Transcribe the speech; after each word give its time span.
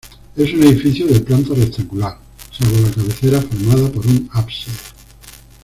Es 0.35 0.51
un 0.55 0.63
edificio 0.63 1.05
de 1.05 1.19
planta 1.19 1.53
rectangular 1.53 2.17
salvo 2.51 2.75
la 2.81 2.89
cabecera 2.89 3.39
formada 3.39 3.87
por 3.91 4.07
un 4.07 4.27
ábside. 4.33 4.73